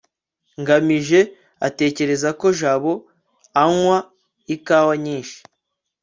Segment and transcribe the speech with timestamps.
[0.61, 1.19] ngamije
[1.67, 2.93] atekereza ko jabo
[3.61, 3.97] anywa
[4.55, 5.39] ikawa nyinshi